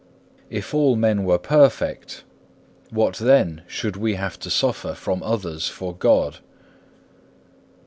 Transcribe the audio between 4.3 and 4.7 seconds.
to